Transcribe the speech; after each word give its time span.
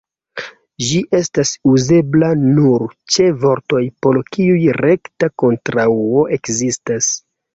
Ĝi 0.85 1.01
estas 1.17 1.49
uzebla 1.71 2.29
nur 2.45 2.85
ĉe 3.15 3.27
vortoj, 3.45 3.83
por 4.05 4.19
kiuj 4.37 4.57
rekta 4.81 5.29
kontraŭo 5.45 6.25
ekzistas. 6.39 7.11